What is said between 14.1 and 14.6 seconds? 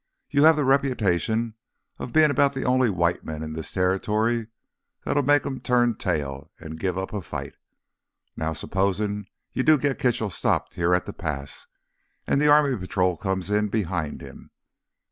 him.